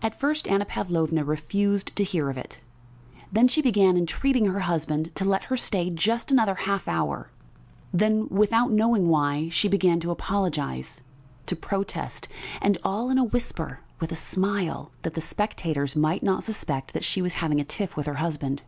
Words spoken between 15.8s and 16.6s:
might not